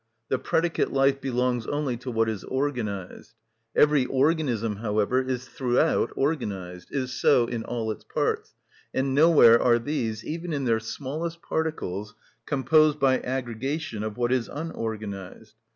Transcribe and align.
The 0.29 0.39
predicate 0.39 0.91
life 0.91 1.21
belongs 1.21 1.67
only 1.67 1.95
to 1.97 2.09
what 2.09 2.27
is 2.27 2.43
organised. 2.45 3.35
Every 3.75 4.07
organism, 4.07 4.77
however, 4.77 5.21
is 5.21 5.47
throughout 5.47 6.11
organised, 6.17 6.91
is 6.91 7.13
so 7.13 7.45
in 7.45 7.63
all 7.63 7.91
its 7.91 8.03
parts; 8.03 8.55
and 8.95 9.13
nowhere 9.13 9.61
are 9.61 9.77
these, 9.77 10.25
even 10.25 10.53
in 10.53 10.65
their 10.65 10.79
smallest 10.79 11.43
particles, 11.43 12.15
composed 12.47 12.99
by 12.99 13.19
aggregation 13.19 14.01
of 14.01 14.17
what 14.17 14.31
is 14.31 14.47
unorganised. 14.47 15.53